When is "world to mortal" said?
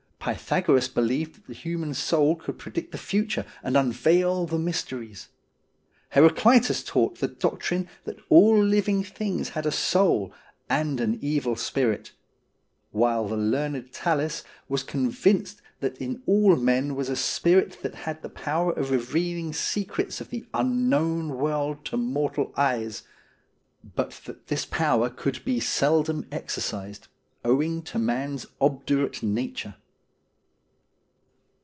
21.29-22.53